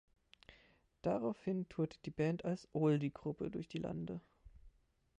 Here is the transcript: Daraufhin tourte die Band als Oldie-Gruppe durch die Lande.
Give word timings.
Daraufhin 1.03 1.69
tourte 1.69 1.99
die 2.05 2.09
Band 2.09 2.43
als 2.43 2.67
Oldie-Gruppe 2.73 3.51
durch 3.51 3.67
die 3.67 3.77
Lande. 3.77 4.19